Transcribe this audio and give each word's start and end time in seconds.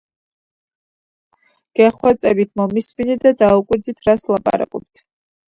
გეხვეწებით 1.79 2.49
მომისმინეთ 2.63 3.27
და 3.27 3.35
დაუკვირდით 3.45 4.03
რას 4.09 4.27
ლაპარაკობთ 4.35 5.07